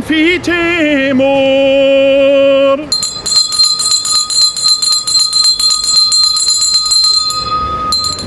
Confitemur. 0.00 1.20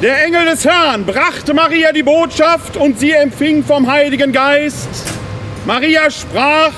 Der 0.02 0.26
Engel 0.26 0.46
des 0.46 0.66
Herrn 0.66 1.06
brachte 1.06 1.54
Maria 1.54 1.92
die 1.92 2.04
Botschaft 2.04 2.78
und 2.78 3.00
sie 3.00 3.12
empfing 3.12 3.64
vom 3.64 3.90
Heiligen 3.92 4.32
Geist. 4.32 4.90
Maria 5.66 6.12
sprach, 6.12 6.74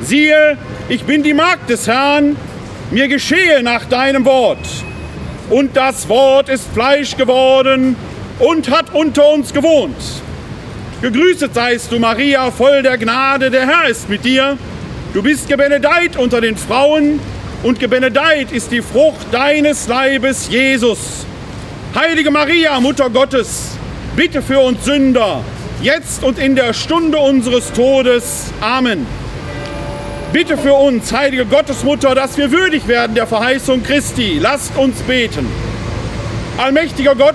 siehe, 0.00 0.56
ich 0.88 1.04
bin 1.04 1.22
die 1.22 1.34
Magd 1.34 1.70
des 1.70 1.86
Herrn, 1.86 2.36
mir 2.90 3.06
geschehe 3.08 3.62
nach 3.62 3.84
deinem 3.84 4.24
Wort. 4.24 4.66
Und 5.50 5.76
das 5.76 6.08
Wort 6.08 6.48
ist 6.48 6.66
Fleisch 6.72 7.16
geworden 7.16 7.94
und 8.38 8.70
hat 8.70 8.92
unter 8.94 9.28
uns 9.28 9.52
gewohnt. 9.52 10.21
Gegrüßet 11.02 11.52
seist 11.52 11.90
du, 11.90 11.98
Maria, 11.98 12.52
voll 12.52 12.80
der 12.84 12.96
Gnade, 12.96 13.50
der 13.50 13.66
Herr 13.66 13.88
ist 13.88 14.08
mit 14.08 14.24
dir. 14.24 14.56
Du 15.12 15.20
bist 15.20 15.48
gebenedeit 15.48 16.16
unter 16.16 16.40
den 16.40 16.56
Frauen 16.56 17.18
und 17.64 17.80
gebenedeit 17.80 18.52
ist 18.52 18.70
die 18.70 18.82
Frucht 18.82 19.26
deines 19.32 19.88
Leibes, 19.88 20.48
Jesus. 20.48 21.26
Heilige 21.92 22.30
Maria, 22.30 22.78
Mutter 22.78 23.10
Gottes, 23.10 23.72
bitte 24.14 24.42
für 24.42 24.60
uns 24.60 24.84
Sünder, 24.84 25.42
jetzt 25.82 26.22
und 26.22 26.38
in 26.38 26.54
der 26.54 26.72
Stunde 26.72 27.18
unseres 27.18 27.72
Todes. 27.72 28.52
Amen. 28.60 29.04
Bitte 30.32 30.56
für 30.56 30.74
uns, 30.74 31.12
heilige 31.12 31.46
Gottesmutter, 31.46 32.14
dass 32.14 32.38
wir 32.38 32.52
würdig 32.52 32.86
werden 32.86 33.16
der 33.16 33.26
Verheißung 33.26 33.82
Christi. 33.82 34.38
Lasst 34.40 34.76
uns 34.76 35.00
beten. 35.00 35.48
Allmächtiger 36.58 37.16
Gott, 37.16 37.34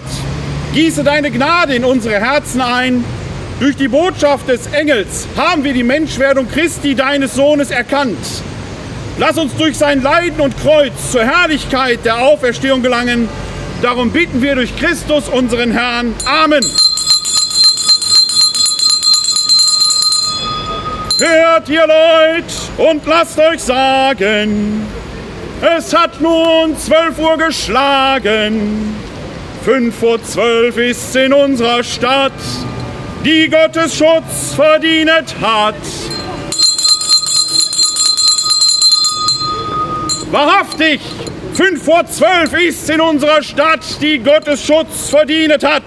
gieße 0.73 1.04
deine 1.04 1.32
Gnade 1.32 1.76
in 1.76 1.84
unsere 1.84 2.16
Herzen 2.16 2.62
ein. 2.62 3.04
Durch 3.60 3.76
die 3.76 3.88
Botschaft 3.88 4.48
des 4.48 4.68
Engels 4.68 5.28
haben 5.36 5.64
wir 5.64 5.74
die 5.74 5.84
Menschwerdung 5.84 6.48
Christi, 6.48 6.94
deines 6.94 7.34
Sohnes, 7.34 7.72
erkannt. 7.72 8.18
Lass 9.18 9.36
uns 9.40 9.56
durch 9.56 9.76
sein 9.76 10.04
Leiden 10.04 10.40
und 10.42 10.56
Kreuz 10.62 11.12
zur 11.12 11.24
Herrlichkeit 11.24 12.06
der 12.06 12.20
Auferstehung 12.20 12.84
gelangen. 12.84 13.28
Darum 13.82 14.12
bitten 14.12 14.44
wir 14.44 14.54
durch 14.54 14.76
Christus, 14.76 15.28
unseren 15.28 15.72
Herrn. 15.72 16.14
Amen. 16.26 16.64
Hört 21.20 21.68
ihr 21.68 21.88
Leute 21.88 22.54
und 22.78 23.08
lasst 23.08 23.40
euch 23.40 23.60
sagen, 23.60 24.86
es 25.78 25.96
hat 25.96 26.22
nun 26.22 26.78
zwölf 26.78 27.18
Uhr 27.18 27.38
geschlagen. 27.38 28.96
Fünf 29.66 29.96
vor 29.98 30.22
zwölf 30.24 30.78
ist's 30.78 31.16
in 31.16 31.34
unserer 31.34 31.84
Stadt, 31.84 32.34
die 33.28 33.50
Gottes 33.50 33.97
Schutz 33.97 34.53
verdient 34.56 35.36
hat. 35.42 35.75
Wahrhaftig, 40.31 41.02
fünf 41.53 41.83
vor 41.83 42.05
zwölf 42.05 42.53
ist's 42.53 42.88
in 42.88 43.02
unserer 43.02 43.44
Stadt, 43.44 43.81
die 44.02 44.20
Gottes 44.20 44.66
Schutz 44.66 45.09
verdient 45.09 45.61
hat. 45.61 45.83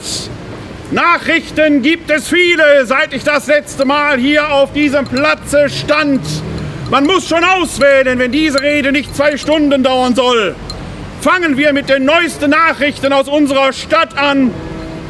Nachrichten 0.90 1.80
gibt 1.80 2.10
es 2.10 2.28
viele, 2.28 2.84
seit 2.84 3.14
ich 3.14 3.24
das 3.24 3.46
letzte 3.46 3.86
Mal 3.86 4.18
hier 4.18 4.52
auf 4.52 4.74
diesem 4.74 5.06
Platze 5.06 5.70
stand. 5.70 6.20
Man 6.90 7.06
muss 7.06 7.26
schon 7.26 7.42
auswählen, 7.42 8.18
wenn 8.18 8.32
diese 8.32 8.60
Rede 8.60 8.92
nicht 8.92 9.16
zwei 9.16 9.38
Stunden 9.38 9.82
dauern 9.82 10.14
soll. 10.14 10.54
Fangen 11.22 11.56
wir 11.56 11.72
mit 11.72 11.88
den 11.88 12.04
neuesten 12.04 12.50
Nachrichten 12.50 13.14
aus 13.14 13.28
unserer 13.28 13.72
Stadt 13.72 14.18
an. 14.18 14.52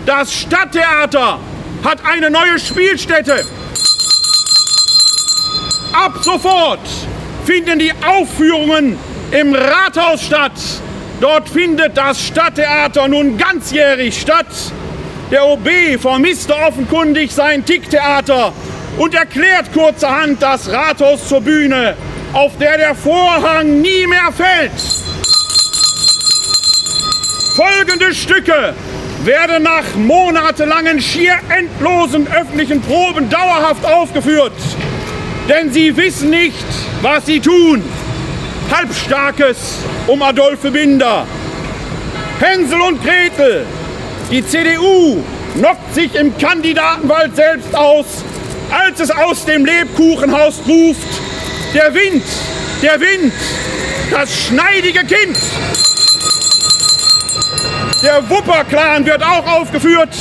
Das 0.06 0.32
Stadttheater 0.32 1.40
hat 1.84 1.98
eine 2.04 2.30
neue 2.30 2.58
Spielstätte. 2.58 3.44
Ab 5.92 6.18
sofort 6.22 6.80
finden 7.44 7.78
die 7.78 7.92
Aufführungen 8.06 8.98
im 9.30 9.54
Rathaus 9.54 10.22
statt. 10.22 10.52
Dort 11.20 11.48
findet 11.48 11.96
das 11.96 12.24
Stadttheater 12.26 13.08
nun 13.08 13.36
ganzjährig 13.36 14.18
statt. 14.18 14.46
Der 15.30 15.46
OB 15.46 15.68
vermisste 16.00 16.54
offenkundig 16.56 17.32
sein 17.32 17.64
Ticktheater 17.64 18.52
und 18.98 19.14
erklärt 19.14 19.72
kurzerhand 19.72 20.42
das 20.42 20.70
Rathaus 20.70 21.28
zur 21.28 21.40
Bühne, 21.40 21.94
auf 22.32 22.56
der 22.58 22.78
der 22.78 22.94
Vorhang 22.94 23.80
nie 23.80 24.06
mehr 24.06 24.32
fällt. 24.32 24.72
Folgende 27.54 28.14
Stücke 28.14 28.74
werden 29.24 29.62
nach 29.62 29.94
monatelangen, 29.96 31.00
schier 31.00 31.34
endlosen 31.48 32.26
öffentlichen 32.28 32.80
Proben 32.80 33.28
dauerhaft 33.28 33.84
aufgeführt. 33.84 34.52
Denn 35.48 35.72
sie 35.72 35.96
wissen 35.96 36.30
nicht, 36.30 36.64
was 37.02 37.26
sie 37.26 37.40
tun. 37.40 37.82
Halbstarkes 38.70 39.78
um 40.06 40.22
Adolphe 40.22 40.70
Binder. 40.70 41.26
Hänsel 42.40 42.80
und 42.80 43.02
Gretel 43.02 43.66
die 44.30 44.46
CDU 44.46 45.24
knockt 45.56 45.92
sich 45.92 46.14
im 46.14 46.36
Kandidatenwald 46.38 47.34
selbst 47.34 47.74
aus, 47.74 48.06
als 48.70 49.00
es 49.00 49.10
aus 49.10 49.44
dem 49.44 49.64
Lebkuchenhaus 49.64 50.60
ruft, 50.68 51.08
der 51.74 51.92
Wind, 51.92 52.22
der 52.80 53.00
Wind, 53.00 53.32
das 54.12 54.46
schneidige 54.46 55.00
Kind. 55.00 55.36
Der 58.02 58.28
Wupper-Clan 58.28 59.04
wird 59.04 59.22
auch 59.22 59.46
aufgeführt. 59.46 60.16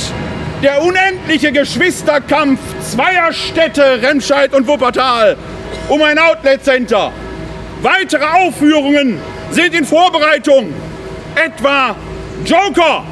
Der 0.62 0.82
unendliche 0.82 1.50
Geschwisterkampf 1.52 2.60
zweier 2.82 3.32
Städte, 3.32 4.02
Remscheid 4.02 4.52
und 4.52 4.66
Wuppertal, 4.66 5.36
um 5.88 6.02
ein 6.02 6.18
Outlet-Center. 6.18 7.12
Weitere 7.80 8.24
Aufführungen 8.24 9.18
sind 9.50 9.74
in 9.74 9.86
Vorbereitung. 9.86 10.74
Etwa 11.34 11.96
Joker, 12.44 13.04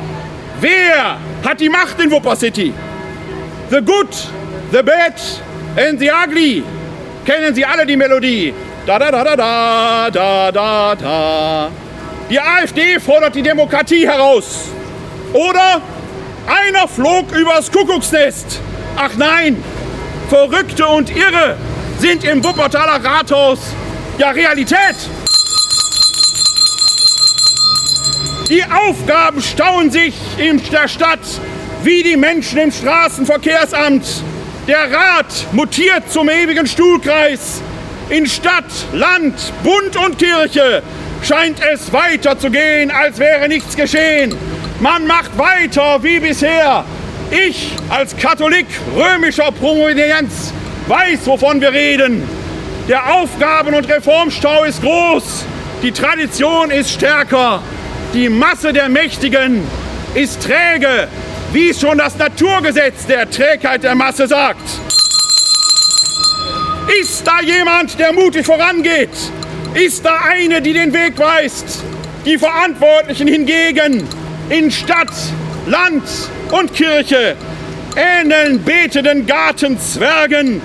Wer 0.60 1.18
hat 1.44 1.60
die 1.60 1.68
Macht 1.68 2.00
in 2.00 2.10
Wupper 2.10 2.34
City? 2.34 2.74
The 3.70 3.80
Good, 3.80 4.08
The 4.72 4.82
Bad 4.82 5.20
and 5.76 6.00
The 6.00 6.10
Ugly. 6.10 6.64
Kennen 7.24 7.54
Sie 7.54 7.64
alle 7.64 7.86
die 7.86 7.96
Melodie? 7.96 8.52
Da 8.84 8.98
da 8.98 9.10
da 9.10 9.22
da 9.22 9.36
da 9.36 10.10
da 10.10 10.50
da 10.50 10.94
da. 10.96 11.70
Die 12.30 12.38
AfD 12.38 13.00
fordert 13.00 13.34
die 13.34 13.42
Demokratie 13.42 14.06
heraus. 14.06 14.68
Oder 15.32 15.80
einer 16.46 16.86
flog 16.86 17.32
übers 17.32 17.72
Kuckucksnest. 17.72 18.60
Ach 18.96 19.12
nein, 19.16 19.62
Verrückte 20.28 20.86
und 20.86 21.14
Irre 21.14 21.56
sind 21.98 22.24
im 22.24 22.44
Wuppertaler 22.44 23.02
Rathaus 23.02 23.60
ja 24.18 24.30
Realität. 24.30 24.96
Die 28.50 28.64
Aufgaben 28.64 29.40
stauen 29.40 29.90
sich 29.90 30.14
in 30.36 30.62
der 30.70 30.88
Stadt 30.88 31.20
wie 31.82 32.02
die 32.02 32.16
Menschen 32.16 32.58
im 32.58 32.72
Straßenverkehrsamt. 32.72 34.06
Der 34.66 34.90
Rat 34.92 35.46
mutiert 35.52 36.10
zum 36.10 36.28
ewigen 36.28 36.66
Stuhlkreis. 36.66 37.62
In 38.10 38.26
Stadt, 38.26 38.64
Land, 38.92 39.52
Bund 39.62 39.96
und 39.96 40.18
Kirche 40.18 40.82
scheint 41.22 41.60
es 41.72 41.92
weiterzugehen, 41.92 42.90
als 42.90 43.18
wäre 43.18 43.48
nichts 43.48 43.76
geschehen. 43.76 44.34
Man 44.80 45.06
macht 45.06 45.36
weiter 45.36 46.02
wie 46.02 46.20
bisher. 46.20 46.84
Ich 47.30 47.72
als 47.90 48.16
Katholik 48.16 48.66
römischer 48.96 49.52
Provenienz 49.52 50.52
weiß, 50.86 51.26
wovon 51.26 51.60
wir 51.60 51.72
reden. 51.72 52.22
Der 52.88 53.12
Aufgaben- 53.12 53.74
und 53.74 53.88
Reformstau 53.88 54.64
ist 54.64 54.80
groß. 54.82 55.44
Die 55.82 55.92
Tradition 55.92 56.70
ist 56.70 56.90
stärker. 56.90 57.62
Die 58.14 58.28
Masse 58.28 58.72
der 58.72 58.88
Mächtigen 58.88 59.62
ist 60.14 60.42
träge, 60.42 61.08
wie 61.52 61.70
es 61.70 61.80
schon 61.80 61.98
das 61.98 62.16
Naturgesetz 62.16 63.06
der 63.06 63.30
Trägheit 63.30 63.82
der 63.82 63.94
Masse 63.94 64.26
sagt. 64.26 64.68
Ist 67.00 67.26
da 67.26 67.40
jemand, 67.42 67.98
der 67.98 68.12
mutig 68.14 68.46
vorangeht? 68.46 69.10
Ist 69.84 70.04
da 70.04 70.18
eine, 70.28 70.60
die 70.60 70.72
den 70.72 70.92
Weg 70.92 71.18
weist? 71.18 71.84
Die 72.24 72.36
Verantwortlichen 72.36 73.28
hingegen 73.28 74.06
in 74.50 74.70
Stadt, 74.70 75.12
Land 75.66 76.02
und 76.50 76.74
Kirche 76.74 77.36
ähneln 77.94 78.62
betenden 78.62 79.26
Gartenzwergen, 79.26 80.60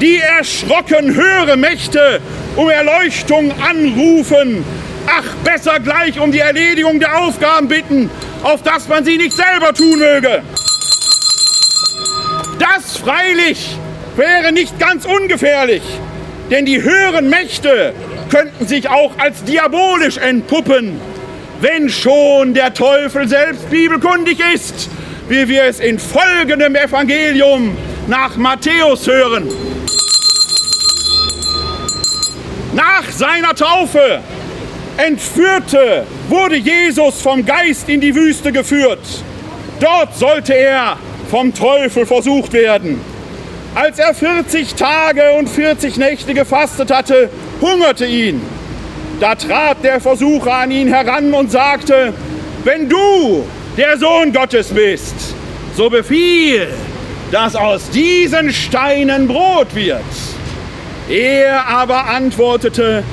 die 0.00 0.18
erschrocken 0.18 1.14
höhere 1.14 1.56
Mächte 1.56 2.20
um 2.56 2.68
Erleuchtung 2.68 3.52
anrufen 3.60 4.64
Ach, 5.10 5.34
besser 5.42 5.80
gleich 5.80 6.20
um 6.20 6.30
die 6.32 6.40
Erledigung 6.40 7.00
der 7.00 7.18
Aufgaben 7.18 7.66
bitten, 7.68 8.10
auf 8.42 8.62
dass 8.62 8.88
man 8.88 9.04
sie 9.04 9.16
nicht 9.16 9.32
selber 9.32 9.72
tun 9.72 9.98
möge. 9.98 10.42
Das 12.58 12.98
freilich 12.98 13.76
wäre 14.16 14.52
nicht 14.52 14.78
ganz 14.78 15.06
ungefährlich, 15.06 15.82
denn 16.50 16.66
die 16.66 16.82
höheren 16.82 17.30
Mächte 17.30 17.94
könnten 18.28 18.66
sich 18.66 18.88
auch 18.88 19.12
als 19.18 19.44
diabolisch 19.44 20.16
entpuppen, 20.16 21.00
wenn 21.60 21.88
schon 21.88 22.54
der 22.54 22.72
Teufel 22.74 23.28
selbst 23.28 23.68
bibelkundig 23.70 24.38
ist, 24.54 24.88
wie 25.28 25.48
wir 25.48 25.64
es 25.64 25.80
in 25.80 25.98
folgendem 25.98 26.74
Evangelium 26.74 27.76
nach 28.06 28.36
Matthäus 28.36 29.06
hören. 29.06 29.48
Nach 32.74 33.04
seiner 33.10 33.54
Taufe 33.54 34.20
entführte, 34.96 36.04
wurde 36.28 36.56
Jesus 36.56 37.20
vom 37.22 37.44
Geist 37.44 37.88
in 37.88 38.00
die 38.00 38.14
Wüste 38.14 38.52
geführt. 38.52 39.00
Dort 39.80 40.16
sollte 40.16 40.54
er 40.54 40.96
vom 41.30 41.54
Teufel 41.54 42.04
versucht 42.04 42.52
werden. 42.52 43.00
Als 43.80 44.00
er 44.00 44.12
40 44.12 44.74
Tage 44.74 45.34
und 45.38 45.48
40 45.48 45.98
Nächte 45.98 46.34
gefastet 46.34 46.92
hatte, 46.92 47.30
hungerte 47.60 48.06
ihn. 48.06 48.42
Da 49.20 49.36
trat 49.36 49.84
der 49.84 50.00
Versucher 50.00 50.52
an 50.52 50.72
ihn 50.72 50.88
heran 50.88 51.32
und 51.32 51.52
sagte, 51.52 52.12
wenn 52.64 52.88
du 52.88 53.44
der 53.76 53.96
Sohn 53.96 54.32
Gottes 54.32 54.70
bist, 54.70 55.14
so 55.76 55.88
befiehl, 55.88 56.66
dass 57.30 57.54
aus 57.54 57.88
diesen 57.90 58.52
Steinen 58.52 59.28
Brot 59.28 59.72
wird. 59.76 60.02
Er 61.08 61.64
aber 61.68 62.06
antwortete, 62.06 63.04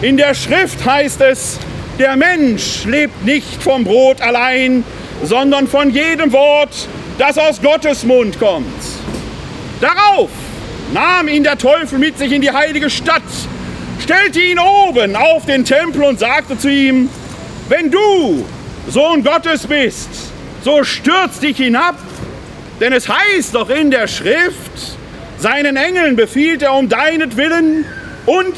in 0.00 0.16
der 0.16 0.32
Schrift 0.32 0.86
heißt 0.86 1.20
es, 1.20 1.58
der 1.98 2.16
Mensch 2.16 2.86
lebt 2.86 3.26
nicht 3.26 3.62
vom 3.62 3.84
Brot 3.84 4.22
allein, 4.22 4.84
sondern 5.22 5.68
von 5.68 5.90
jedem 5.90 6.32
Wort, 6.32 6.88
das 7.18 7.36
aus 7.36 7.60
Gottes 7.60 8.04
Mund 8.04 8.40
kommt. 8.40 8.93
Darauf 9.84 10.30
nahm 10.94 11.28
ihn 11.28 11.42
der 11.42 11.58
Teufel 11.58 11.98
mit 11.98 12.16
sich 12.16 12.32
in 12.32 12.40
die 12.40 12.50
heilige 12.50 12.88
Stadt, 12.88 13.20
stellte 14.02 14.40
ihn 14.40 14.58
oben 14.58 15.14
auf 15.14 15.44
den 15.44 15.66
Tempel 15.66 16.04
und 16.04 16.18
sagte 16.18 16.56
zu 16.56 16.70
ihm, 16.70 17.10
wenn 17.68 17.90
du 17.90 18.46
Sohn 18.88 19.22
Gottes 19.22 19.66
bist, 19.66 20.08
so 20.64 20.84
stürz 20.84 21.38
dich 21.40 21.58
hinab, 21.58 21.96
denn 22.80 22.94
es 22.94 23.10
heißt 23.10 23.54
doch 23.54 23.68
in 23.68 23.90
der 23.90 24.08
Schrift, 24.08 24.96
seinen 25.36 25.76
Engeln 25.76 26.16
befiehlt 26.16 26.62
er 26.62 26.72
um 26.72 26.88
deinetwillen 26.88 27.84
und 28.24 28.54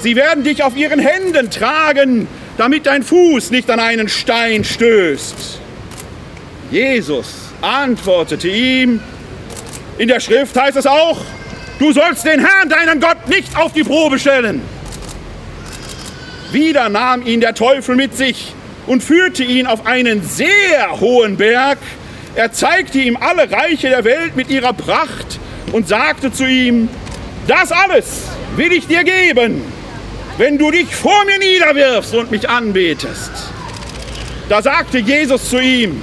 sie 0.00 0.16
werden 0.16 0.44
dich 0.44 0.62
auf 0.62 0.78
ihren 0.78 0.98
Händen 0.98 1.50
tragen, 1.50 2.26
damit 2.56 2.86
dein 2.86 3.02
Fuß 3.02 3.50
nicht 3.50 3.68
an 3.68 3.80
einen 3.80 4.08
Stein 4.08 4.64
stößt. 4.64 5.60
Jesus 6.70 7.34
antwortete 7.60 8.48
ihm, 8.48 9.02
in 10.00 10.08
der 10.08 10.18
Schrift 10.18 10.58
heißt 10.58 10.78
es 10.78 10.86
auch, 10.86 11.18
du 11.78 11.92
sollst 11.92 12.24
den 12.24 12.40
Herrn, 12.40 12.70
deinen 12.70 13.00
Gott, 13.00 13.28
nicht 13.28 13.54
auf 13.54 13.74
die 13.74 13.84
Probe 13.84 14.18
stellen. 14.18 14.62
Wieder 16.52 16.88
nahm 16.88 17.26
ihn 17.26 17.42
der 17.42 17.54
Teufel 17.54 17.96
mit 17.96 18.16
sich 18.16 18.54
und 18.86 19.02
führte 19.02 19.44
ihn 19.44 19.66
auf 19.66 19.86
einen 19.86 20.22
sehr 20.22 20.98
hohen 21.00 21.36
Berg. 21.36 21.76
Er 22.34 22.50
zeigte 22.50 22.98
ihm 22.98 23.18
alle 23.18 23.52
Reiche 23.52 23.90
der 23.90 24.02
Welt 24.04 24.36
mit 24.36 24.48
ihrer 24.48 24.72
Pracht 24.72 25.38
und 25.70 25.86
sagte 25.86 26.32
zu 26.32 26.46
ihm, 26.46 26.88
das 27.46 27.70
alles 27.70 28.22
will 28.56 28.72
ich 28.72 28.86
dir 28.86 29.04
geben, 29.04 29.62
wenn 30.38 30.56
du 30.56 30.70
dich 30.70 30.96
vor 30.96 31.26
mir 31.26 31.38
niederwirfst 31.38 32.14
und 32.14 32.30
mich 32.30 32.48
anbetest. 32.48 33.32
Da 34.48 34.62
sagte 34.62 34.96
Jesus 34.96 35.50
zu 35.50 35.60
ihm, 35.60 36.00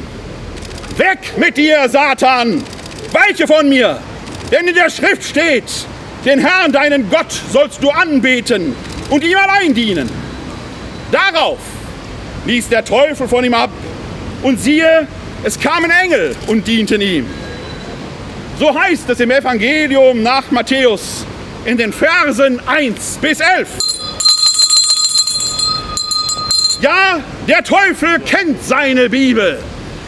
weg 0.98 1.34
mit 1.38 1.58
dir, 1.58 1.90
Satan, 1.90 2.64
weiche 3.18 3.48
von 3.48 3.68
mir, 3.68 4.00
denn 4.52 4.68
in 4.68 4.76
der 4.76 4.90
Schrift 4.90 5.24
steht, 5.24 5.64
den 6.26 6.40
Herrn, 6.40 6.72
deinen 6.72 7.10
Gott, 7.10 7.32
sollst 7.52 7.82
du 7.84 7.90
anbeten 7.90 8.76
und 9.10 9.24
ihm 9.24 9.38
allein 9.38 9.74
dienen. 9.74 10.10
Darauf 11.12 11.60
ließ 12.46 12.70
der 12.70 12.84
Teufel 12.84 13.28
von 13.28 13.44
ihm 13.44 13.54
ab 13.54 13.72
und 14.44 14.60
siehe, 14.60 15.08
es 15.44 15.60
kamen 15.60 15.92
Engel 15.92 16.36
und 16.48 16.68
dienten 16.68 17.02
ihm. 17.02 17.26
So 18.60 18.78
heißt 18.78 19.10
es 19.10 19.20
im 19.20 19.32
Evangelium 19.32 20.24
nach 20.24 20.50
Matthäus 20.52 21.26
in 21.66 21.78
den 21.78 21.94
Versen 21.94 22.60
1 22.68 23.20
bis 23.22 23.40
11. 23.40 23.68
Ja, 26.82 27.20
der 27.48 27.64
Teufel 27.64 28.20
kennt 28.20 28.64
seine 28.64 29.10
Bibel. 29.10 29.60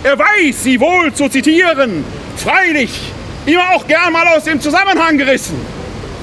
Er 0.04 0.18
weiß, 0.18 0.64
sie 0.64 0.80
wohl 0.80 1.14
zu 1.14 1.28
zitieren. 1.30 2.04
Freilich 2.40 2.92
immer 3.46 3.76
auch 3.76 3.86
gern 3.86 4.14
mal 4.14 4.28
aus 4.28 4.46
dem 4.46 4.62
Zusammenhang 4.62 5.18
gerissen. 5.18 5.60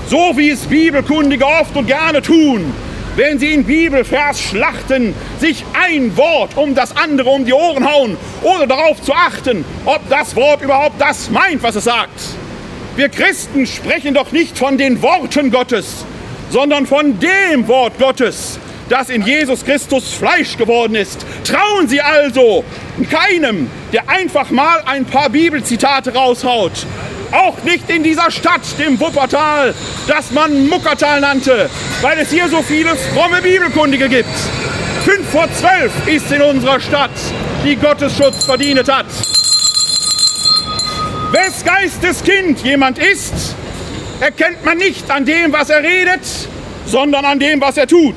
So 0.09 0.33
wie 0.37 0.51
es 0.51 0.61
Bibelkundige 0.61 1.45
oft 1.45 1.77
und 1.77 1.87
gerne 1.87 2.23
tun, 2.23 2.73
wenn 3.17 3.39
sie 3.39 3.53
in 3.53 3.65
Bibelvers 3.65 4.41
schlachten, 4.41 5.15
sich 5.41 5.65
ein 5.75 6.17
Wort 6.17 6.57
um 6.57 6.75
das 6.75 6.97
andere 6.97 7.29
um 7.29 7.45
die 7.45 7.53
Ohren 7.53 7.91
hauen, 7.91 8.17
ohne 8.43 8.67
darauf 8.67 9.03
zu 9.03 9.13
achten, 9.13 9.65
ob 9.85 10.09
das 10.09 10.35
Wort 10.37 10.63
überhaupt 10.63 10.99
das 11.01 11.29
meint, 11.31 11.63
was 11.63 11.77
es 11.77 11.85
sagt. 11.85 12.21
Wir 12.95 13.11
Christen 13.11 13.67
sprechen 13.67 14.15
doch 14.15 14.33
nicht 14.33 14.57
von 14.57 14.79
den 14.79 15.03
Worten 15.03 15.51
Gottes, 15.51 16.07
sondern 16.49 16.87
von 16.87 17.19
dem 17.21 17.69
Wort 17.69 17.99
Gottes, 17.99 18.59
das 18.88 19.09
in 19.09 19.23
Jesus 19.23 19.65
Christus 19.65 20.15
Fleisch 20.15 20.56
geworden 20.56 20.94
ist. 20.94 21.25
Trauen 21.44 21.88
Sie 21.88 22.00
also 22.00 22.65
keinem, 23.11 23.71
der 23.93 24.09
einfach 24.09 24.50
mal 24.50 24.83
ein 24.87 25.05
paar 25.05 25.31
Bibelzitate 25.31 26.15
raushaut. 26.15 26.87
Auch 27.33 27.62
nicht 27.65 27.91
in 27.91 28.05
dieser 28.05 28.31
Stadt, 28.31 28.62
dem 28.79 28.99
Wuppertal, 29.00 29.75
das 30.06 30.31
man 30.31 30.69
Muckertal 30.69 31.21
nannte, 31.21 31.69
weil 32.00 32.19
es 32.19 32.31
hier 32.31 32.49
so 32.49 32.62
viele 32.62 32.94
fromme 32.94 33.43
Bibelkundige 33.43 34.09
gibt. 34.09 34.29
Fünf 35.05 35.29
vor 35.31 35.49
zwölf 35.53 35.93
ist 36.06 36.31
in 36.31 36.43
unserer 36.43 36.81
Stadt, 36.81 37.11
die 37.65 37.77
Gottesschutz 37.77 38.44
verdient 38.44 38.91
hat. 38.91 39.06
Wes 41.33 41.65
Geistes 41.65 42.23
Kind 42.23 42.62
jemand 42.62 42.99
ist, 42.99 43.56
erkennt 44.21 44.65
man 44.65 44.79
nicht 44.79 45.11
an 45.11 45.25
dem, 45.25 45.53
was 45.53 45.71
er 45.71 45.83
redet, 45.83 46.23
sondern 46.87 47.25
an 47.25 47.38
dem, 47.38 47.61
was 47.61 47.77
er 47.77 47.87
tut. 47.87 48.15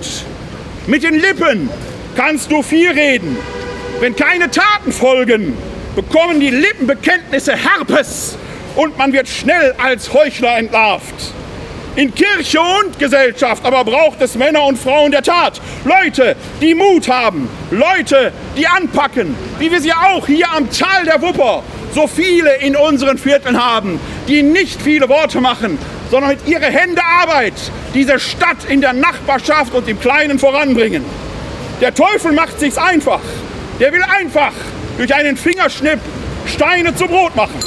Mit 0.90 1.04
den 1.04 1.20
Lippen 1.20 1.70
kannst 2.16 2.52
du 2.52 2.64
viel 2.64 2.90
reden. 2.90 3.38
Wenn 4.00 4.16
keine 4.16 4.50
Taten 4.50 4.92
folgen, 4.92 5.56
bekommen 5.96 6.40
die 6.40 6.50
Lippenbekenntnisse 6.50 7.56
Herpes 7.56 8.36
und 8.76 8.98
man 8.98 9.14
wird 9.14 9.28
schnell 9.28 9.76
als 9.78 10.12
Heuchler 10.12 10.58
entlarvt. 10.58 11.14
In 11.96 12.12
Kirche 12.16 12.60
und 12.60 12.98
Gesellschaft 12.98 13.64
aber 13.64 13.84
braucht 13.84 14.20
es 14.22 14.34
Männer 14.34 14.66
und 14.66 14.80
Frauen 14.80 15.12
der 15.12 15.22
Tat. 15.22 15.62
Leute, 15.86 16.36
die 16.60 16.74
Mut 16.74 17.08
haben. 17.08 17.48
Leute, 17.70 18.34
die 18.58 18.66
anpacken. 18.66 19.36
Wie 19.60 19.70
wir 19.70 19.82
sie 19.82 19.94
auch 19.94 20.26
hier 20.26 20.52
am 20.52 20.72
Tal 20.72 21.06
der 21.06 21.22
Wupper 21.22 21.62
so 21.94 22.08
viele 22.08 22.56
in 22.62 22.76
unseren 22.76 23.20
Vierteln 23.20 23.64
haben. 23.64 24.00
Die 24.28 24.42
nicht 24.42 24.82
viele 24.82 25.08
Worte 25.08 25.40
machen, 25.40 25.78
sondern 26.10 26.32
mit 26.32 26.48
ihrer 26.48 26.66
Hände 26.66 27.02
Arbeit 27.04 27.54
diese 27.94 28.20
Stadt 28.20 28.66
in 28.68 28.82
der 28.82 28.94
Nachbarschaft 28.94 29.74
und 29.74 29.88
im 29.88 30.00
Kleinen 30.00 30.40
voranbringen. 30.40 31.06
Der 31.82 31.94
Teufel 31.94 32.32
macht 32.32 32.60
sich's 32.60 32.78
einfach. 32.78 33.22
Der 33.80 33.94
will 33.94 34.04
einfach 34.04 34.52
durch 34.98 35.14
einen 35.14 35.38
Fingerschnipp 35.38 36.00
Steine 36.46 36.94
zu 36.94 37.06
Brot 37.06 37.36
machen. 37.36 37.60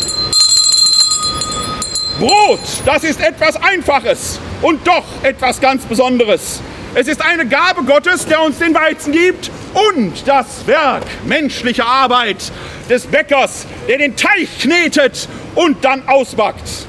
Brot, 2.18 2.60
das 2.84 3.04
ist 3.04 3.20
etwas 3.20 3.56
Einfaches 3.56 4.38
und 4.60 4.86
doch 4.86 5.04
etwas 5.22 5.60
ganz 5.60 5.84
Besonderes. 5.84 6.60
Es 6.94 7.08
ist 7.08 7.24
eine 7.24 7.46
Gabe 7.46 7.84
Gottes, 7.84 8.26
der 8.26 8.42
uns 8.42 8.58
den 8.58 8.74
Weizen 8.74 9.12
gibt 9.12 9.50
und 9.72 10.28
das 10.28 10.66
Werk 10.66 11.04
menschlicher 11.24 11.86
Arbeit 11.86 12.52
des 12.90 13.06
Bäckers, 13.06 13.66
der 13.88 13.98
den 13.98 14.14
Teich 14.14 14.48
knetet 14.60 15.26
und 15.54 15.82
dann 15.82 16.06
ausbackt. 16.06 16.86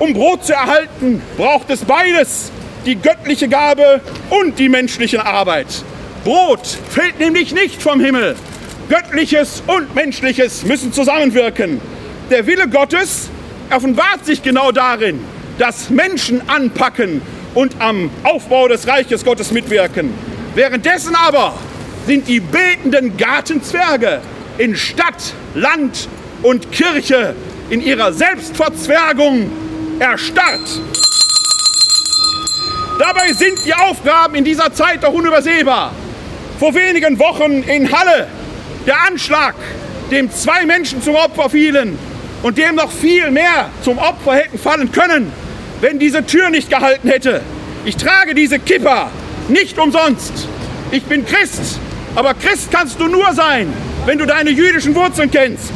Um 0.00 0.14
Brot 0.14 0.46
zu 0.46 0.54
erhalten, 0.54 1.20
braucht 1.36 1.68
es 1.68 1.84
beides, 1.84 2.50
die 2.86 2.96
göttliche 2.96 3.48
Gabe 3.48 4.00
und 4.30 4.58
die 4.58 4.70
menschliche 4.70 5.26
Arbeit. 5.26 5.66
Brot 6.24 6.66
fällt 6.88 7.18
nämlich 7.18 7.52
nicht 7.52 7.82
vom 7.82 8.00
Himmel. 8.00 8.34
Göttliches 8.88 9.62
und 9.66 9.94
Menschliches 9.94 10.64
müssen 10.64 10.94
zusammenwirken. 10.94 11.82
Der 12.30 12.46
Wille 12.46 12.66
Gottes 12.66 13.28
offenbart 13.70 14.24
sich 14.24 14.42
genau 14.42 14.72
darin, 14.72 15.20
dass 15.58 15.90
Menschen 15.90 16.48
anpacken 16.48 17.20
und 17.54 17.74
am 17.78 18.08
Aufbau 18.22 18.68
des 18.68 18.86
Reiches 18.86 19.22
Gottes 19.22 19.52
mitwirken. 19.52 20.14
Währenddessen 20.54 21.14
aber 21.14 21.52
sind 22.06 22.26
die 22.26 22.40
betenden 22.40 23.18
Gartenzwerge 23.18 24.22
in 24.56 24.76
Stadt, 24.76 25.34
Land 25.54 26.08
und 26.42 26.72
Kirche 26.72 27.34
in 27.68 27.82
ihrer 27.82 28.14
Selbstverzwergung 28.14 29.52
erstarrt. 30.00 30.80
Dabei 32.98 33.32
sind 33.32 33.64
die 33.64 33.74
Aufgaben 33.74 34.34
in 34.34 34.44
dieser 34.44 34.72
Zeit 34.72 35.02
doch 35.04 35.12
unübersehbar. 35.12 35.92
Vor 36.58 36.74
wenigen 36.74 37.18
Wochen 37.18 37.62
in 37.62 37.90
Halle 37.92 38.26
der 38.86 39.00
Anschlag, 39.06 39.54
dem 40.10 40.30
zwei 40.32 40.66
Menschen 40.66 41.02
zum 41.02 41.14
Opfer 41.14 41.50
fielen 41.50 41.98
und 42.42 42.58
dem 42.58 42.74
noch 42.74 42.90
viel 42.90 43.30
mehr 43.30 43.70
zum 43.82 43.98
Opfer 43.98 44.34
hätten 44.34 44.58
fallen 44.58 44.90
können, 44.90 45.32
wenn 45.80 45.98
diese 45.98 46.24
Tür 46.26 46.50
nicht 46.50 46.70
gehalten 46.70 47.08
hätte. 47.08 47.42
Ich 47.84 47.96
trage 47.96 48.34
diese 48.34 48.58
Kippa 48.58 49.10
nicht 49.48 49.78
umsonst. 49.78 50.48
Ich 50.90 51.04
bin 51.04 51.24
Christ, 51.24 51.78
aber 52.14 52.34
Christ 52.34 52.70
kannst 52.70 53.00
du 53.00 53.06
nur 53.08 53.32
sein, 53.32 53.72
wenn 54.06 54.18
du 54.18 54.26
deine 54.26 54.50
jüdischen 54.50 54.94
Wurzeln 54.94 55.30
kennst. 55.30 55.72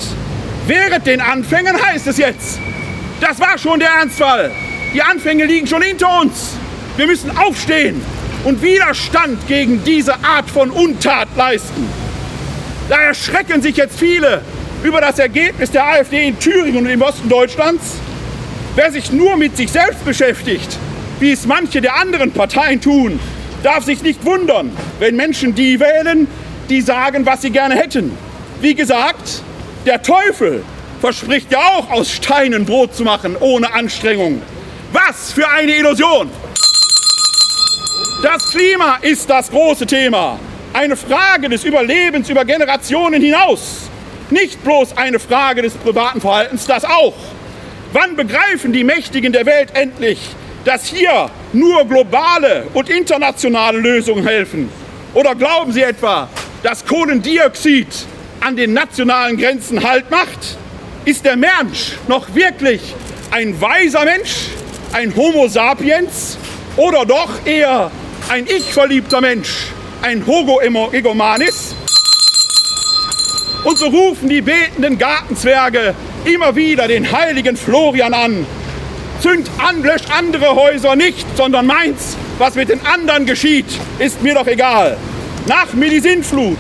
Während 0.66 1.06
den 1.06 1.20
Anfängen 1.20 1.80
heißt 1.80 2.06
es 2.06 2.18
jetzt, 2.18 2.58
Das 3.20 3.40
war 3.40 3.56
schon 3.58 3.80
der 3.80 3.90
Ernstfall. 3.90 4.50
Die 4.92 5.02
Anfänge 5.02 5.44
liegen 5.44 5.66
schon 5.66 5.82
hinter 5.82 6.20
uns. 6.20 6.50
Wir 6.96 7.06
müssen 7.06 7.36
aufstehen 7.36 8.00
und 8.44 8.62
Widerstand 8.62 9.46
gegen 9.48 9.82
diese 9.84 10.14
Art 10.24 10.48
von 10.50 10.70
Untat 10.70 11.28
leisten. 11.36 11.88
Da 12.88 13.00
erschrecken 13.00 13.62
sich 13.62 13.76
jetzt 13.76 13.98
viele 13.98 14.42
über 14.82 15.00
das 15.00 15.18
Ergebnis 15.18 15.70
der 15.70 15.86
AfD 15.86 16.28
in 16.28 16.38
Thüringen 16.38 16.84
und 16.84 16.86
im 16.86 17.00
Osten 17.02 17.28
Deutschlands. 17.28 17.94
Wer 18.74 18.92
sich 18.92 19.10
nur 19.10 19.36
mit 19.36 19.56
sich 19.56 19.70
selbst 19.70 20.04
beschäftigt, 20.04 20.76
wie 21.20 21.32
es 21.32 21.46
manche 21.46 21.80
der 21.80 21.96
anderen 21.96 22.32
Parteien 22.32 22.80
tun, 22.80 23.18
darf 23.62 23.84
sich 23.84 24.02
nicht 24.02 24.24
wundern, 24.24 24.76
wenn 24.98 25.16
Menschen 25.16 25.54
die 25.54 25.80
wählen, 25.80 26.26
die 26.68 26.82
sagen, 26.82 27.24
was 27.24 27.42
sie 27.42 27.50
gerne 27.50 27.76
hätten. 27.76 28.16
Wie 28.60 28.74
gesagt, 28.74 29.42
der 29.86 30.02
Teufel 30.02 30.62
verspricht 31.00 31.52
ja 31.52 31.60
auch 31.60 31.90
aus 31.90 32.10
Steinen 32.10 32.64
Brot 32.64 32.94
zu 32.94 33.04
machen, 33.04 33.36
ohne 33.38 33.72
Anstrengung. 33.72 34.42
Was 34.92 35.32
für 35.32 35.48
eine 35.48 35.76
Illusion! 35.76 36.30
Das 38.22 38.50
Klima 38.50 38.98
ist 39.02 39.28
das 39.28 39.50
große 39.50 39.86
Thema. 39.86 40.38
Eine 40.72 40.96
Frage 40.96 41.48
des 41.48 41.64
Überlebens 41.64 42.30
über 42.30 42.44
Generationen 42.44 43.20
hinaus. 43.20 43.90
Nicht 44.30 44.64
bloß 44.64 44.96
eine 44.96 45.18
Frage 45.18 45.62
des 45.62 45.74
privaten 45.74 46.20
Verhaltens, 46.20 46.66
das 46.66 46.84
auch. 46.84 47.14
Wann 47.92 48.16
begreifen 48.16 48.72
die 48.72 48.82
Mächtigen 48.82 49.32
der 49.32 49.46
Welt 49.46 49.70
endlich, 49.74 50.18
dass 50.64 50.86
hier 50.86 51.30
nur 51.52 51.84
globale 51.84 52.66
und 52.72 52.88
internationale 52.88 53.78
Lösungen 53.78 54.26
helfen? 54.26 54.70
Oder 55.12 55.34
glauben 55.34 55.70
Sie 55.70 55.82
etwa, 55.82 56.28
dass 56.62 56.84
Kohlendioxid 56.84 57.86
an 58.40 58.56
den 58.56 58.72
nationalen 58.72 59.36
Grenzen 59.36 59.82
Halt 59.82 60.10
macht? 60.10 60.56
Ist 61.04 61.26
der 61.26 61.36
Mensch 61.36 61.98
noch 62.08 62.34
wirklich 62.34 62.80
ein 63.30 63.60
weiser 63.60 64.06
Mensch, 64.06 64.48
ein 64.92 65.14
Homo 65.14 65.48
sapiens 65.48 66.38
oder 66.78 67.04
doch 67.04 67.28
eher 67.44 67.90
ein 68.30 68.46
ich-verliebter 68.46 69.20
Mensch, 69.20 69.66
ein 70.00 70.26
Hogo 70.26 70.62
egomanis? 70.62 71.74
Und 73.64 73.76
so 73.76 73.88
rufen 73.88 74.30
die 74.30 74.40
betenden 74.40 74.96
Gartenzwerge 74.96 75.94
immer 76.24 76.56
wieder 76.56 76.88
den 76.88 77.12
heiligen 77.12 77.58
Florian 77.58 78.14
an. 78.14 78.46
Zünd 79.20 79.50
an, 79.58 79.82
löscht 79.82 80.08
andere 80.10 80.54
Häuser 80.54 80.96
nicht, 80.96 81.26
sondern 81.36 81.66
meins. 81.66 82.16
Was 82.38 82.54
mit 82.54 82.70
den 82.70 82.80
anderen 82.86 83.26
geschieht, 83.26 83.66
ist 83.98 84.22
mir 84.22 84.34
doch 84.34 84.46
egal. 84.46 84.96
Nach 85.46 85.70
mir 85.74 85.90
die 85.90 86.00
Sintflut. 86.00 86.58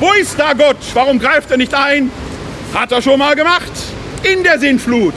Wo 0.00 0.12
ist 0.12 0.38
da 0.38 0.54
Gott? 0.54 0.76
Warum 0.92 1.20
greift 1.20 1.52
er 1.52 1.56
nicht 1.56 1.72
ein? 1.72 2.10
Hat 2.76 2.92
er 2.92 3.02
schon 3.02 3.18
mal 3.18 3.34
gemacht. 3.34 3.72
In 4.22 4.44
der 4.44 4.58
Sintflut. 4.58 5.14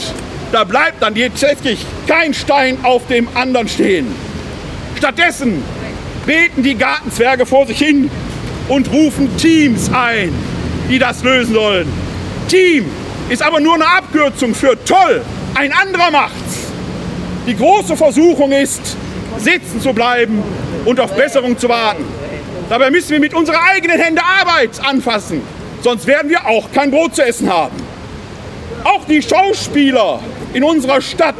Da 0.51 0.63
bleibt 0.63 1.01
dann 1.01 1.13
tatsächlich 1.13 1.85
kein 2.07 2.33
Stein 2.33 2.77
auf 2.83 3.05
dem 3.07 3.27
anderen 3.35 3.67
stehen. 3.67 4.07
Stattdessen 4.97 5.63
beten 6.25 6.63
die 6.63 6.75
Gartenzwerge 6.75 7.45
vor 7.45 7.67
sich 7.67 7.77
hin 7.77 8.09
und 8.67 8.91
rufen 8.91 9.35
Teams 9.37 9.91
ein 9.93 10.33
die 10.89 10.97
das 10.97 11.23
lösen 11.23 11.53
sollen. 11.53 11.87
Team 12.47 12.85
ist 13.29 13.43
aber 13.43 13.59
nur 13.59 13.75
eine 13.75 13.87
Abkürzung 13.87 14.55
für 14.55 14.83
toll, 14.83 15.21
ein 15.55 15.71
anderer 15.71 16.09
macht's. 16.09 16.67
Die 17.45 17.55
große 17.55 17.95
Versuchung 17.95 18.51
ist, 18.51 18.97
sitzen 19.37 19.79
zu 19.79 19.93
bleiben 19.93 20.43
und 20.85 20.99
auf 20.99 21.15
Besserung 21.15 21.57
zu 21.57 21.69
warten. 21.69 22.03
Dabei 22.69 22.89
müssen 22.91 23.11
wir 23.11 23.19
mit 23.19 23.33
unserer 23.33 23.63
eigenen 23.71 23.99
Hände 23.99 24.21
Arbeit 24.23 24.71
anfassen, 24.83 25.41
sonst 25.81 26.07
werden 26.07 26.29
wir 26.29 26.45
auch 26.47 26.71
kein 26.73 26.91
Brot 26.91 27.15
zu 27.15 27.23
essen 27.23 27.51
haben. 27.51 27.75
Auch 28.83 29.05
die 29.05 29.21
Schauspieler 29.21 30.19
in 30.53 30.63
unserer 30.63 31.01
Stadt, 31.01 31.35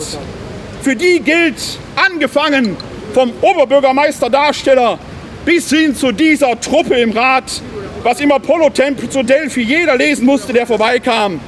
für 0.81 0.96
die 0.96 1.19
gilt, 1.19 1.62
angefangen 1.96 2.77
vom 3.13 3.31
Oberbürgermeister 3.41 4.29
Darsteller 4.29 5.00
bis 5.46 5.69
hin 5.69 5.96
zu 5.96 6.12
dieser 6.12 6.60
Truppe 6.60 6.96
im 6.96 7.12
Rat, 7.12 7.62
was 8.03 8.19
im 8.19 8.31
Apollo-Tempel 8.31 9.10
zu 9.10 9.24
Delphi 9.24 9.62
jeder 9.62 9.96
lesen 9.98 10.25
musste, 10.25 10.53
der 10.53 10.67
vorbeikam. 10.67 11.39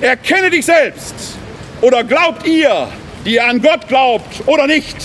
Erkenne 0.00 0.50
dich 0.50 0.66
selbst. 0.66 1.14
Oder 1.80 2.04
glaubt 2.04 2.46
ihr, 2.46 2.88
die 3.24 3.34
ihr 3.34 3.46
an 3.46 3.60
Gott 3.60 3.88
glaubt 3.88 4.42
oder 4.46 4.66
nicht, 4.66 4.96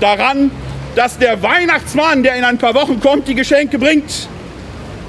daran, 0.00 0.50
dass 0.96 1.18
der 1.18 1.42
Weihnachtsmann, 1.42 2.22
der 2.22 2.34
in 2.36 2.44
ein 2.44 2.58
paar 2.58 2.74
Wochen 2.74 3.00
kommt, 3.00 3.28
die 3.28 3.34
Geschenke 3.34 3.78
bringt? 3.78 4.28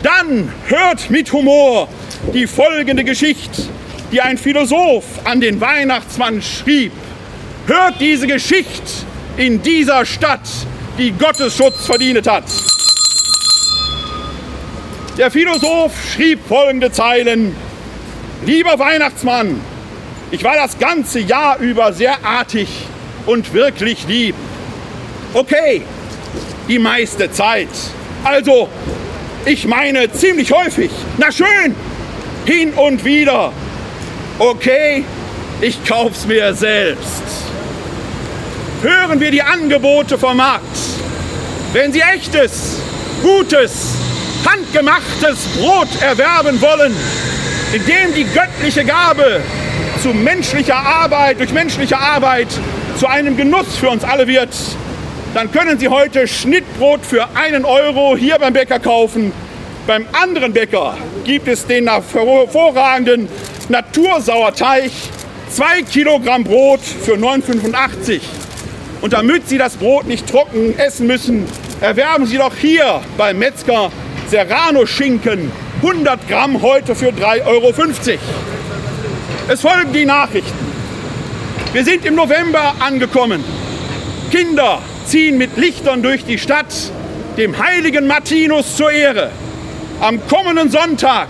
Dann 0.04 0.52
hört 0.66 1.10
mit 1.12 1.32
Humor 1.32 1.88
die 2.34 2.48
folgende 2.48 3.04
Geschichte, 3.04 3.64
die 4.12 4.20
ein 4.20 4.38
Philosoph 4.38 5.06
an 5.26 5.40
den 5.40 5.62
Weihnachtsmann 5.62 6.42
schrieb. 6.42 6.92
Hört 7.68 8.00
diese 8.00 8.26
Geschichte 8.26 9.06
in 9.38 9.62
dieser 9.62 10.06
Stadt, 10.06 10.48
die 10.98 11.12
Gottes 11.12 11.56
Schutz 11.56 11.86
verdient 11.86 12.28
hat. 12.28 12.46
Der 15.18 15.30
Philosoph 15.30 15.94
schrieb 16.14 16.40
folgende 16.48 16.92
Zeilen. 16.92 17.56
Lieber 18.46 18.80
Weihnachtsmann, 18.80 19.62
ich 20.32 20.44
war 20.44 20.56
das 20.56 20.80
ganze 20.80 21.20
Jahr 21.20 21.60
über 21.60 21.94
sehr 21.94 22.26
artig 22.26 22.68
und 23.28 23.54
wirklich 23.54 24.08
lieb. 24.08 24.36
Okay, 25.34 25.84
die 26.68 26.80
meiste 26.80 27.32
Zeit. 27.32 27.70
Also, 28.24 28.68
ich 29.46 29.66
meine 29.66 30.12
ziemlich 30.12 30.52
häufig. 30.52 30.92
Na 31.18 31.32
schön, 31.32 31.76
hin 32.46 32.74
und 32.74 33.04
wieder. 33.04 33.52
Okay, 34.40 35.04
ich 35.62 35.84
kauf's 35.86 36.26
mir 36.26 36.54
selbst. 36.54 37.24
Hören 38.82 39.20
wir 39.20 39.32
die 39.32 39.42
Angebote 39.42 40.18
vom 40.18 40.38
Markt. 40.38 40.66
Wenn 41.74 41.94
Sie 41.94 42.02
echtes, 42.02 42.78
gutes, 43.22 43.96
handgemachtes 44.46 45.46
Brot 45.58 45.90
erwerben 46.02 46.60
wollen, 46.62 46.96
indem 47.74 48.14
die 48.16 48.26
göttliche 48.26 48.84
Gabe 48.84 49.42
zu 50.02 50.10
menschlicher 50.10 50.78
Arbeit, 50.78 51.40
durch 51.40 51.54
menschliche 51.54 51.98
Arbeit 51.98 52.48
zu 52.98 53.08
einem 53.08 53.38
Genuss 53.38 53.78
für 53.80 53.90
uns 53.90 54.04
alle 54.04 54.28
wird, 54.28 54.50
dann 55.34 55.52
können 55.52 55.80
Sie 55.80 55.88
heute 55.88 56.28
Schnittbrot 56.28 57.06
für 57.06 57.28
einen 57.36 57.64
Euro 57.64 58.18
hier 58.18 58.38
beim 58.38 58.54
Bäcker 58.54 58.80
kaufen. 58.80 59.32
Beim 59.88 60.06
anderen 60.12 60.54
Bäcker 60.54 60.98
gibt 61.24 61.48
es 61.48 61.66
den 61.66 61.90
hervorragenden 61.90 63.30
Natursauerteig, 63.70 64.92
zwei 65.50 65.82
Kilogramm 65.84 66.44
Brot 66.44 66.82
für 66.82 67.14
9,85. 67.14 68.22
Und 69.02 69.14
damit 69.14 69.48
Sie 69.48 69.58
das 69.58 69.78
Brot 69.78 70.06
nicht 70.06 70.28
trocken 70.28 70.78
essen 70.78 71.08
müssen, 71.08 71.46
erwerben 71.80 72.26
Sie 72.26 72.38
doch 72.38 72.56
hier 72.56 73.02
beim 73.18 73.40
Metzger 73.40 73.92
Serrano-Schinken 74.28 75.52
100 75.82 76.28
Gramm 76.28 76.62
heute 76.62 76.94
für 76.94 77.10
3,50 77.10 77.46
Euro. 77.48 77.74
Es 79.48 79.62
folgen 79.62 79.94
die 79.94 80.06
Nachrichten. 80.06 80.72
Wir 81.74 81.84
sind 81.84 82.06
im 82.06 82.16
November 82.16 82.76
angekommen. 82.80 83.44
Kinder 84.30 84.82
ziehen 85.12 85.38
mit 85.38 85.58
Lichtern 85.58 86.02
durch 86.02 86.24
die 86.24 86.38
Stadt, 86.38 86.74
dem 87.36 87.62
heiligen 87.62 88.08
Martinus 88.08 88.78
zur 88.78 88.94
Ehre. 88.94 89.30
Am 90.00 90.26
kommenden 90.26 90.72
Sonntag, 90.72 91.28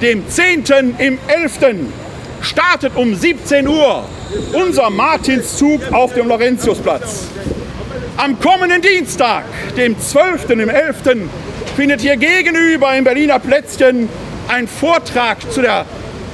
dem 0.00 0.26
10. 0.26 0.94
im 0.96 1.18
11. 1.28 1.58
startet 2.40 2.96
um 2.96 3.14
17 3.14 3.68
Uhr 3.68 4.06
unser 4.54 4.88
Martinszug 4.88 5.92
auf 5.92 6.14
dem 6.14 6.26
Laurentiusplatz. 6.26 7.26
Am 8.16 8.40
kommenden 8.40 8.80
Dienstag, 8.80 9.44
dem 9.76 10.00
12. 10.00 10.48
im 10.48 10.70
11 10.70 10.96
findet 11.76 12.00
hier 12.00 12.16
gegenüber 12.16 12.96
im 12.96 13.04
Berliner 13.04 13.38
Plätzchen 13.38 14.08
ein 14.48 14.66
Vortrag 14.66 15.36
zu 15.52 15.60
der, 15.60 15.84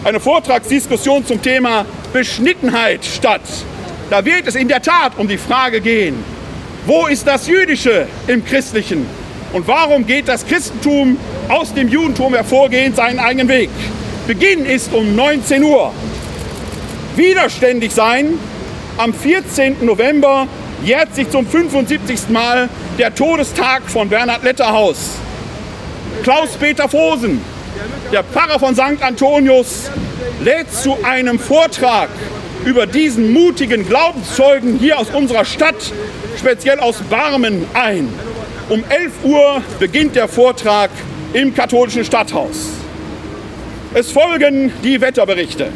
eine 0.04 0.20
Vortragsdiskussion 0.20 1.26
zum 1.26 1.42
Thema 1.42 1.84
Beschnittenheit 2.12 3.04
statt. 3.04 3.42
Da 4.10 4.24
wird 4.24 4.46
es 4.46 4.54
in 4.54 4.68
der 4.68 4.80
Tat 4.80 5.18
um 5.18 5.26
die 5.26 5.38
Frage 5.38 5.80
gehen, 5.80 6.37
wo 6.86 7.06
ist 7.06 7.26
das 7.26 7.46
Jüdische 7.46 8.06
im 8.26 8.44
Christlichen 8.44 9.06
und 9.52 9.66
warum 9.66 10.06
geht 10.06 10.28
das 10.28 10.46
Christentum 10.46 11.16
aus 11.48 11.72
dem 11.72 11.88
Judentum 11.88 12.34
hervorgehend 12.34 12.96
seinen 12.96 13.18
eigenen 13.18 13.48
Weg. 13.48 13.70
Beginn 14.26 14.66
ist 14.66 14.92
um 14.92 15.16
19 15.16 15.62
Uhr. 15.62 15.92
Widerständig 17.16 17.92
sein 17.92 18.38
am 18.98 19.14
14. 19.14 19.84
November 19.84 20.48
jährt 20.82 21.14
sich 21.14 21.30
zum 21.30 21.46
75. 21.46 22.28
Mal 22.30 22.68
der 22.98 23.14
Todestag 23.14 23.82
von 23.86 24.08
Bernhard 24.08 24.42
Letterhaus. 24.42 25.12
Klaus-Peter 26.24 26.88
Fosen, 26.88 27.40
der 28.12 28.24
Pfarrer 28.24 28.58
von 28.58 28.74
St. 28.74 29.00
Antonius, 29.00 29.88
lädt 30.42 30.72
zu 30.72 30.96
einem 31.04 31.38
Vortrag 31.38 32.08
über 32.64 32.86
diesen 32.86 33.32
mutigen 33.32 33.86
Glaubenszeugen 33.86 34.78
hier 34.78 34.98
aus 34.98 35.10
unserer 35.10 35.44
Stadt, 35.44 35.92
speziell 36.38 36.80
aus 36.80 36.96
Barmen, 37.08 37.64
ein. 37.74 38.08
Um 38.68 38.84
11 38.88 39.12
Uhr 39.24 39.62
beginnt 39.78 40.16
der 40.16 40.28
Vortrag 40.28 40.90
im 41.32 41.54
katholischen 41.54 42.04
Stadthaus. 42.04 42.68
Es 43.94 44.12
folgen 44.12 44.72
die 44.84 45.00
Wetterberichte. 45.00 45.68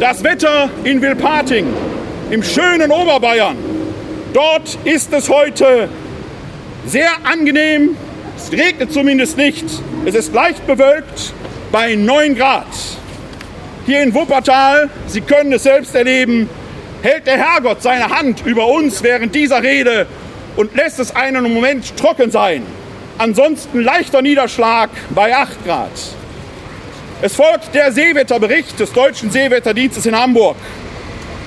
Das 0.00 0.24
Wetter 0.24 0.70
in 0.82 1.00
Wilpating, 1.02 1.66
im 2.30 2.42
schönen 2.42 2.90
Oberbayern. 2.90 3.56
Dort 4.32 4.78
ist 4.84 5.12
es 5.12 5.28
heute 5.28 5.88
sehr 6.86 7.10
angenehm. 7.24 7.96
Es 8.36 8.50
regnet 8.50 8.92
zumindest 8.92 9.36
nicht. 9.36 9.64
Es 10.04 10.14
ist 10.14 10.34
leicht 10.34 10.66
bewölkt 10.66 11.32
bei 11.70 11.94
9 11.94 12.34
Grad. 12.34 12.66
Hier 13.86 14.02
in 14.02 14.14
Wuppertal, 14.14 14.88
Sie 15.06 15.20
können 15.20 15.52
es 15.52 15.64
selbst 15.64 15.94
erleben, 15.94 16.48
hält 17.02 17.26
der 17.26 17.36
Herrgott 17.36 17.82
seine 17.82 18.08
Hand 18.08 18.42
über 18.46 18.66
uns 18.66 19.02
während 19.02 19.34
dieser 19.34 19.62
Rede 19.62 20.06
und 20.56 20.74
lässt 20.74 20.98
es 21.00 21.14
einen 21.14 21.52
Moment 21.52 21.94
trocken 21.94 22.30
sein. 22.30 22.62
Ansonsten 23.18 23.82
leichter 23.82 24.22
Niederschlag 24.22 24.88
bei 25.10 25.36
8 25.36 25.66
Grad. 25.66 25.90
Es 27.20 27.36
folgt 27.36 27.74
der 27.74 27.92
Seewetterbericht 27.92 28.80
des 28.80 28.90
Deutschen 28.90 29.30
Seewetterdienstes 29.30 30.06
in 30.06 30.18
Hamburg. 30.18 30.56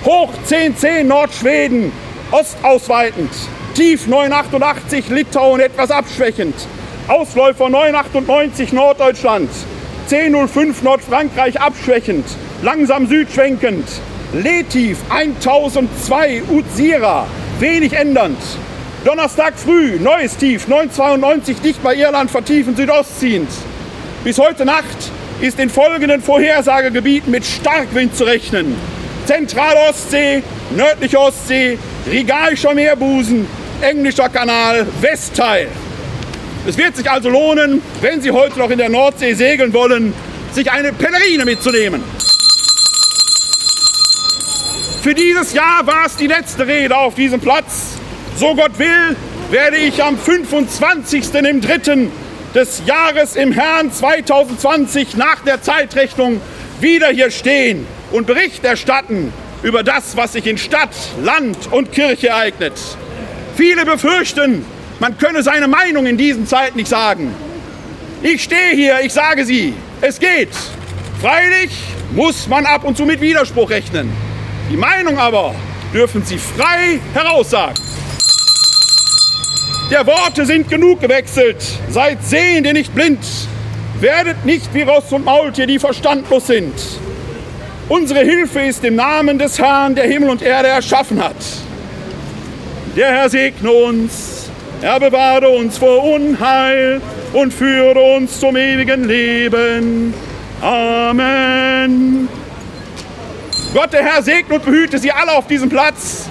Hoch 0.05 0.31
1010 0.43 1.07
Nordschweden, 1.07 1.91
ostausweitend. 2.31 3.31
Tief 3.73 4.05
988 4.05 5.09
Litauen 5.09 5.59
etwas 5.59 5.89
abschwächend. 5.89 6.55
Ausläufer 7.07 7.69
998 7.69 8.73
Norddeutschland. 8.73 9.49
1005 10.09 10.83
Nordfrankreich 10.83 11.59
abschwächend. 11.59 12.25
Langsam 12.63 13.07
südschwenkend. 13.07 13.85
Letief 14.33 14.99
1002 15.09 16.43
Utsira, 16.49 17.27
wenig 17.59 17.91
ändernd. 17.91 18.37
Donnerstag 19.03 19.53
früh, 19.57 19.99
neues 19.99 20.37
Tief, 20.37 20.67
992 20.67 21.59
dicht 21.61 21.83
bei 21.83 21.95
Irland 21.95 22.31
vertiefend 22.31 22.77
südostziehend. 22.77 23.49
Bis 24.23 24.37
heute 24.37 24.65
Nacht 24.65 25.11
ist 25.41 25.59
in 25.59 25.69
folgenden 25.69 26.21
Vorhersagegebieten 26.21 27.31
mit 27.31 27.45
Starkwind 27.45 28.15
zu 28.15 28.23
rechnen. 28.23 28.75
Zentrale 29.25 29.89
Ostsee, 29.89 30.41
nördliche 30.75 31.19
Ostsee, 31.19 31.77
Rigaischer 32.09 32.73
Meerbusen, 32.73 33.45
Englischer 33.81 34.29
Kanal, 34.29 34.87
Westteil. 35.01 35.67
Es 36.67 36.77
wird 36.77 36.97
sich 36.97 37.09
also 37.09 37.29
lohnen, 37.29 37.81
wenn 38.01 38.19
Sie 38.19 38.29
heute 38.29 38.59
noch 38.59 38.69
in 38.69 38.77
der 38.77 38.89
Nordsee 38.89 39.33
segeln 39.33 39.71
wollen, 39.71 40.13
sich 40.51 40.69
eine 40.69 40.91
Pellerine 40.91 41.45
mitzunehmen. 41.45 42.03
Für 45.01 45.13
dieses 45.13 45.53
Jahr 45.53 45.87
war 45.87 46.07
es 46.07 46.17
die 46.17 46.27
letzte 46.27 46.67
Rede 46.67 46.97
auf 46.97 47.15
diesem 47.15 47.39
Platz. 47.39 47.93
So 48.35 48.53
Gott 48.53 48.77
will, 48.77 49.15
werde 49.49 49.77
ich 49.77 50.03
am 50.03 50.17
25. 50.17 51.33
im 51.35 51.61
dritten 51.61 52.11
des 52.53 52.81
Jahres 52.85 53.37
im 53.37 53.53
Herrn 53.53 53.89
2020 53.89 55.15
nach 55.15 55.39
der 55.45 55.61
Zeitrechnung 55.61 56.41
wieder 56.81 57.07
hier 57.07 57.31
stehen 57.31 57.87
und 58.11 58.27
Bericht 58.27 58.65
erstatten 58.65 59.31
über 59.63 59.83
das, 59.83 60.17
was 60.17 60.33
sich 60.33 60.45
in 60.45 60.57
Stadt, 60.57 60.89
Land 61.23 61.71
und 61.71 61.93
Kirche 61.93 62.27
ereignet. 62.27 62.73
Viele 63.55 63.85
befürchten, 63.85 64.65
man 64.99 65.17
könne 65.17 65.43
seine 65.43 65.67
Meinung 65.67 66.05
in 66.05 66.17
diesen 66.17 66.47
Zeiten 66.47 66.77
nicht 66.77 66.89
sagen. 66.89 67.33
Ich 68.21 68.43
stehe 68.43 68.73
hier, 68.73 68.99
ich 69.03 69.13
sage 69.13 69.45
sie, 69.45 69.73
es 70.01 70.19
geht. 70.19 70.49
Freilich 71.21 71.71
muss 72.13 72.47
man 72.47 72.65
ab 72.65 72.83
und 72.83 72.97
zu 72.97 73.05
mit 73.05 73.21
Widerspruch 73.21 73.69
rechnen. 73.69 74.11
Die 74.71 74.77
Meinung 74.77 75.17
aber 75.17 75.55
dürfen 75.93 76.23
Sie 76.25 76.37
frei 76.37 76.99
heraussagen. 77.13 77.75
Der 79.89 80.05
Worte 80.05 80.45
sind 80.45 80.69
genug 80.69 80.99
gewechselt. 80.99 81.63
Seid 81.89 82.23
Sehende, 82.23 82.73
nicht 82.73 82.93
blind. 82.93 83.25
Werdet 83.99 84.45
nicht 84.45 84.73
wie 84.73 84.81
Ross 84.81 85.11
und 85.11 85.25
Maultier, 85.25 85.65
die 85.65 85.79
verstandlos 85.79 86.47
sind. 86.47 86.73
Unsere 87.87 88.19
Hilfe 88.19 88.59
ist 88.61 88.83
im 88.83 88.95
Namen 88.95 89.39
des 89.39 89.57
Herrn, 89.57 89.95
der 89.95 90.05
Himmel 90.05 90.29
und 90.29 90.41
Erde 90.41 90.67
erschaffen 90.67 91.23
hat. 91.23 91.37
Der 92.97 93.07
Herr 93.07 93.29
segne 93.29 93.71
uns, 93.71 94.36
er 94.81 94.99
bewahre 94.99 95.49
uns 95.49 95.77
vor 95.77 96.03
Unheil 96.03 97.01
und 97.33 97.53
führe 97.53 97.99
uns 98.15 98.39
zum 98.39 98.55
ewigen 98.55 99.05
Leben. 99.05 100.13
Amen. 100.61 102.27
Gott, 103.73 103.93
der 103.93 104.03
Herr, 104.03 104.23
segne 104.23 104.55
und 104.55 104.65
behüte 104.65 104.97
Sie 104.97 105.11
alle 105.11 105.33
auf 105.33 105.47
diesem 105.47 105.69
Platz. 105.69 106.27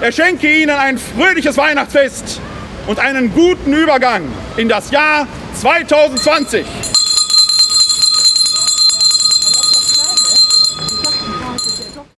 Er 0.00 0.12
schenke 0.12 0.50
Ihnen 0.50 0.70
ein 0.70 0.98
fröhliches 0.98 1.56
Weihnachtsfest 1.56 2.40
und 2.86 2.98
einen 2.98 3.32
guten 3.32 3.72
Übergang 3.72 4.22
in 4.56 4.68
das 4.68 4.90
Jahr 4.90 5.26
2020. 5.54 6.95